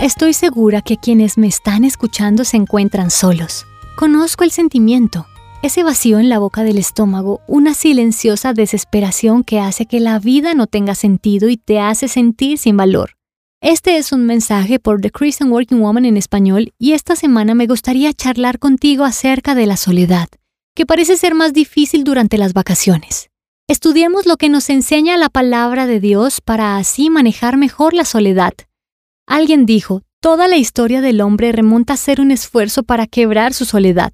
Estoy 0.00 0.32
segura 0.32 0.80
que 0.80 0.96
quienes 0.96 1.38
me 1.38 1.48
están 1.48 1.82
escuchando 1.82 2.44
se 2.44 2.56
encuentran 2.56 3.10
solos. 3.10 3.66
Conozco 3.96 4.44
el 4.44 4.52
sentimiento, 4.52 5.26
ese 5.60 5.82
vacío 5.82 6.20
en 6.20 6.28
la 6.28 6.38
boca 6.38 6.62
del 6.62 6.78
estómago, 6.78 7.40
una 7.48 7.74
silenciosa 7.74 8.52
desesperación 8.52 9.42
que 9.42 9.58
hace 9.58 9.86
que 9.86 9.98
la 9.98 10.20
vida 10.20 10.54
no 10.54 10.68
tenga 10.68 10.94
sentido 10.94 11.48
y 11.48 11.56
te 11.56 11.80
hace 11.80 12.06
sentir 12.06 12.58
sin 12.58 12.76
valor. 12.76 13.16
Este 13.60 13.96
es 13.96 14.12
un 14.12 14.24
mensaje 14.24 14.78
por 14.78 15.00
The 15.00 15.10
Christian 15.10 15.50
Working 15.50 15.80
Woman 15.80 16.04
en 16.04 16.16
español 16.16 16.72
y 16.78 16.92
esta 16.92 17.16
semana 17.16 17.56
me 17.56 17.66
gustaría 17.66 18.12
charlar 18.12 18.60
contigo 18.60 19.02
acerca 19.02 19.56
de 19.56 19.66
la 19.66 19.76
soledad, 19.76 20.28
que 20.76 20.86
parece 20.86 21.16
ser 21.16 21.34
más 21.34 21.52
difícil 21.52 22.04
durante 22.04 22.38
las 22.38 22.52
vacaciones. 22.52 23.30
Estudiemos 23.66 24.26
lo 24.26 24.36
que 24.36 24.48
nos 24.48 24.70
enseña 24.70 25.16
la 25.16 25.28
palabra 25.28 25.88
de 25.88 25.98
Dios 25.98 26.40
para 26.40 26.76
así 26.76 27.10
manejar 27.10 27.56
mejor 27.56 27.94
la 27.94 28.04
soledad. 28.04 28.52
Alguien 29.28 29.64
dijo, 29.64 30.02
toda 30.20 30.48
la 30.48 30.56
historia 30.56 31.00
del 31.00 31.20
hombre 31.20 31.52
remonta 31.52 31.92
a 31.92 31.96
ser 31.96 32.20
un 32.20 32.32
esfuerzo 32.32 32.82
para 32.82 33.06
quebrar 33.06 33.54
su 33.54 33.64
soledad. 33.64 34.12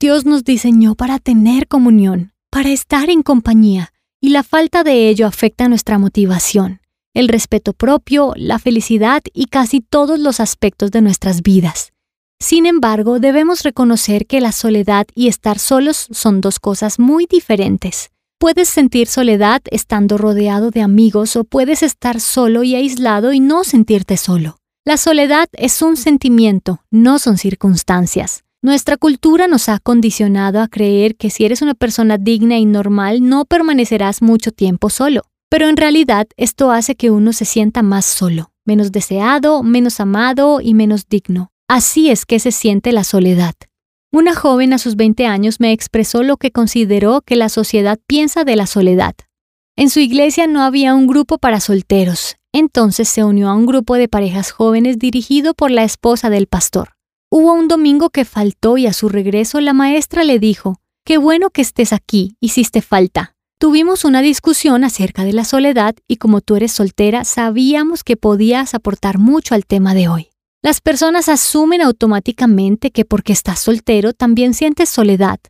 Dios 0.00 0.24
nos 0.24 0.44
diseñó 0.44 0.94
para 0.94 1.18
tener 1.18 1.68
comunión, 1.68 2.32
para 2.50 2.70
estar 2.70 3.10
en 3.10 3.22
compañía, 3.22 3.92
y 4.20 4.30
la 4.30 4.42
falta 4.42 4.82
de 4.84 5.10
ello 5.10 5.26
afecta 5.26 5.68
nuestra 5.68 5.98
motivación 5.98 6.80
el 7.14 7.28
respeto 7.28 7.72
propio, 7.72 8.32
la 8.36 8.58
felicidad 8.58 9.22
y 9.32 9.46
casi 9.46 9.80
todos 9.80 10.18
los 10.18 10.40
aspectos 10.40 10.90
de 10.90 11.02
nuestras 11.02 11.42
vidas. 11.42 11.92
Sin 12.40 12.66
embargo, 12.66 13.20
debemos 13.20 13.62
reconocer 13.62 14.26
que 14.26 14.40
la 14.40 14.52
soledad 14.52 15.06
y 15.14 15.28
estar 15.28 15.58
solos 15.58 16.08
son 16.10 16.40
dos 16.40 16.58
cosas 16.58 16.98
muy 16.98 17.26
diferentes. 17.26 18.10
Puedes 18.42 18.68
sentir 18.68 19.06
soledad 19.06 19.62
estando 19.70 20.18
rodeado 20.18 20.72
de 20.72 20.82
amigos 20.82 21.36
o 21.36 21.44
puedes 21.44 21.84
estar 21.84 22.18
solo 22.18 22.64
y 22.64 22.74
aislado 22.74 23.32
y 23.32 23.38
no 23.38 23.62
sentirte 23.62 24.16
solo. 24.16 24.56
La 24.84 24.96
soledad 24.96 25.48
es 25.52 25.80
un 25.80 25.96
sentimiento, 25.96 26.80
no 26.90 27.20
son 27.20 27.38
circunstancias. 27.38 28.42
Nuestra 28.60 28.96
cultura 28.96 29.46
nos 29.46 29.68
ha 29.68 29.78
condicionado 29.78 30.60
a 30.60 30.66
creer 30.66 31.14
que 31.14 31.30
si 31.30 31.44
eres 31.44 31.62
una 31.62 31.74
persona 31.74 32.18
digna 32.18 32.58
y 32.58 32.66
normal 32.66 33.20
no 33.22 33.44
permanecerás 33.44 34.22
mucho 34.22 34.50
tiempo 34.50 34.90
solo. 34.90 35.22
Pero 35.48 35.68
en 35.68 35.76
realidad 35.76 36.26
esto 36.36 36.72
hace 36.72 36.96
que 36.96 37.12
uno 37.12 37.32
se 37.32 37.44
sienta 37.44 37.84
más 37.84 38.06
solo, 38.06 38.50
menos 38.66 38.90
deseado, 38.90 39.62
menos 39.62 40.00
amado 40.00 40.60
y 40.60 40.74
menos 40.74 41.08
digno. 41.08 41.52
Así 41.68 42.10
es 42.10 42.26
que 42.26 42.40
se 42.40 42.50
siente 42.50 42.90
la 42.90 43.04
soledad. 43.04 43.54
Una 44.14 44.34
joven 44.34 44.74
a 44.74 44.78
sus 44.78 44.96
20 44.96 45.24
años 45.24 45.58
me 45.58 45.72
expresó 45.72 46.22
lo 46.22 46.36
que 46.36 46.50
consideró 46.50 47.22
que 47.22 47.34
la 47.34 47.48
sociedad 47.48 47.98
piensa 48.06 48.44
de 48.44 48.56
la 48.56 48.66
soledad. 48.66 49.14
En 49.74 49.88
su 49.88 50.00
iglesia 50.00 50.46
no 50.46 50.62
había 50.62 50.94
un 50.94 51.06
grupo 51.06 51.38
para 51.38 51.60
solteros, 51.60 52.36
entonces 52.52 53.08
se 53.08 53.24
unió 53.24 53.48
a 53.48 53.54
un 53.54 53.64
grupo 53.64 53.94
de 53.94 54.08
parejas 54.08 54.50
jóvenes 54.50 54.98
dirigido 54.98 55.54
por 55.54 55.70
la 55.70 55.84
esposa 55.84 56.28
del 56.28 56.46
pastor. 56.46 56.90
Hubo 57.30 57.54
un 57.54 57.68
domingo 57.68 58.10
que 58.10 58.26
faltó 58.26 58.76
y 58.76 58.86
a 58.86 58.92
su 58.92 59.08
regreso 59.08 59.62
la 59.62 59.72
maestra 59.72 60.24
le 60.24 60.38
dijo, 60.38 60.76
Qué 61.06 61.16
bueno 61.16 61.48
que 61.48 61.62
estés 61.62 61.94
aquí, 61.94 62.36
hiciste 62.38 62.82
falta. 62.82 63.34
Tuvimos 63.58 64.04
una 64.04 64.20
discusión 64.20 64.84
acerca 64.84 65.24
de 65.24 65.32
la 65.32 65.46
soledad 65.46 65.94
y 66.06 66.16
como 66.16 66.42
tú 66.42 66.56
eres 66.56 66.72
soltera, 66.72 67.24
sabíamos 67.24 68.04
que 68.04 68.18
podías 68.18 68.74
aportar 68.74 69.16
mucho 69.16 69.54
al 69.54 69.64
tema 69.64 69.94
de 69.94 70.08
hoy. 70.08 70.31
Las 70.64 70.80
personas 70.80 71.28
asumen 71.28 71.82
automáticamente 71.82 72.92
que 72.92 73.04
porque 73.04 73.32
estás 73.32 73.58
soltero 73.58 74.12
también 74.12 74.54
sientes 74.54 74.88
soledad. 74.88 75.40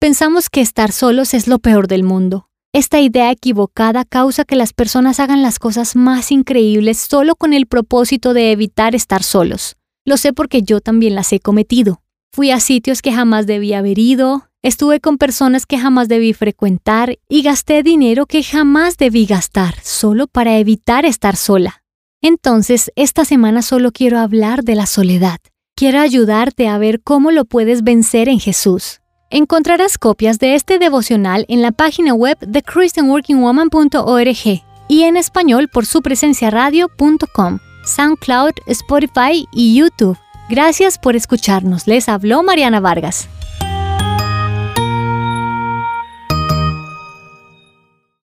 Pensamos 0.00 0.48
que 0.48 0.62
estar 0.62 0.92
solos 0.92 1.34
es 1.34 1.46
lo 1.46 1.58
peor 1.58 1.88
del 1.88 2.04
mundo. 2.04 2.48
Esta 2.72 2.98
idea 2.98 3.30
equivocada 3.30 4.06
causa 4.06 4.46
que 4.46 4.56
las 4.56 4.72
personas 4.72 5.20
hagan 5.20 5.42
las 5.42 5.58
cosas 5.58 5.94
más 5.94 6.32
increíbles 6.32 6.96
solo 6.96 7.36
con 7.36 7.52
el 7.52 7.66
propósito 7.66 8.32
de 8.32 8.50
evitar 8.50 8.94
estar 8.94 9.22
solos. 9.22 9.76
Lo 10.06 10.16
sé 10.16 10.32
porque 10.32 10.62
yo 10.62 10.80
también 10.80 11.14
las 11.14 11.34
he 11.34 11.38
cometido. 11.38 12.00
Fui 12.32 12.50
a 12.50 12.58
sitios 12.58 13.02
que 13.02 13.12
jamás 13.12 13.46
debía 13.46 13.80
haber 13.80 13.98
ido, 13.98 14.48
Estuve 14.64 15.00
con 15.00 15.18
personas 15.18 15.66
que 15.66 15.76
jamás 15.76 16.06
debí 16.06 16.34
frecuentar 16.34 17.18
y 17.28 17.42
gasté 17.42 17.82
dinero 17.82 18.26
que 18.26 18.44
jamás 18.44 18.96
debí 18.96 19.26
gastar 19.26 19.74
solo 19.82 20.28
para 20.28 20.56
evitar 20.56 21.04
estar 21.04 21.34
sola. 21.34 21.81
Entonces, 22.22 22.92
esta 22.94 23.24
semana 23.24 23.62
solo 23.62 23.90
quiero 23.90 24.20
hablar 24.20 24.62
de 24.62 24.76
la 24.76 24.86
soledad. 24.86 25.40
Quiero 25.76 26.00
ayudarte 26.00 26.68
a 26.68 26.78
ver 26.78 27.02
cómo 27.02 27.32
lo 27.32 27.44
puedes 27.44 27.82
vencer 27.82 28.28
en 28.28 28.38
Jesús. 28.38 29.00
Encontrarás 29.28 29.98
copias 29.98 30.38
de 30.38 30.54
este 30.54 30.78
devocional 30.78 31.44
en 31.48 31.62
la 31.62 31.72
página 31.72 32.14
web 32.14 32.38
de 32.38 32.62
christianworkingwoman.org 32.62 34.62
y 34.88 35.02
en 35.02 35.16
español 35.16 35.68
por 35.68 35.84
su 35.84 36.02
presencia 36.02 36.50
radio.com, 36.50 37.58
SoundCloud, 37.84 38.52
Spotify 38.66 39.46
y 39.52 39.74
YouTube. 39.74 40.16
Gracias 40.48 40.98
por 40.98 41.16
escucharnos. 41.16 41.88
Les 41.88 42.08
habló 42.08 42.42
Mariana 42.42 42.78
Vargas. 42.78 43.28